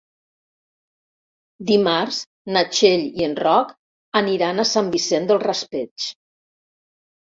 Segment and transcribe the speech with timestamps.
[1.73, 2.23] Dimarts
[2.57, 3.77] na Txell i en Roc
[4.25, 6.13] aniran a Sant Vicent del Raspeig.